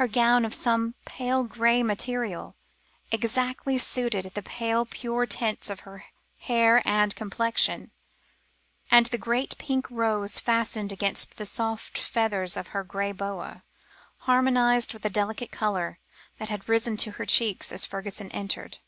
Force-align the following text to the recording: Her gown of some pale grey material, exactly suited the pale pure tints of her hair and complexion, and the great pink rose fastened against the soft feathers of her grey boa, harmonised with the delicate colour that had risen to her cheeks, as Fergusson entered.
Her 0.00 0.08
gown 0.08 0.46
of 0.46 0.54
some 0.54 0.94
pale 1.04 1.44
grey 1.44 1.82
material, 1.82 2.56
exactly 3.12 3.76
suited 3.76 4.24
the 4.34 4.40
pale 4.42 4.86
pure 4.86 5.26
tints 5.26 5.68
of 5.68 5.80
her 5.80 6.06
hair 6.38 6.80
and 6.86 7.14
complexion, 7.14 7.90
and 8.90 9.04
the 9.08 9.18
great 9.18 9.58
pink 9.58 9.86
rose 9.90 10.40
fastened 10.40 10.90
against 10.90 11.36
the 11.36 11.44
soft 11.44 11.98
feathers 11.98 12.56
of 12.56 12.68
her 12.68 12.82
grey 12.82 13.12
boa, 13.12 13.62
harmonised 14.20 14.94
with 14.94 15.02
the 15.02 15.10
delicate 15.10 15.50
colour 15.50 15.98
that 16.38 16.48
had 16.48 16.66
risen 16.66 16.96
to 16.96 17.10
her 17.20 17.26
cheeks, 17.26 17.70
as 17.70 17.84
Fergusson 17.84 18.30
entered. 18.30 18.78